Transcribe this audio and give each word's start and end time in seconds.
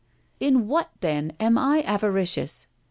In 0.39 0.67
what 0.67 0.89
then 1.01 1.33
am 1.39 1.59
I 1.59 1.83
avaricious? 1.83 2.65